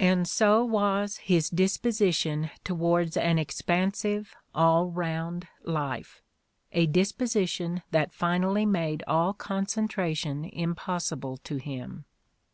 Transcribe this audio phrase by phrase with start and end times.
[0.00, 6.22] And so was his "dis position towards an expansive, all round life,"
[6.72, 12.06] a dis position that finally made all concentration impossible to him.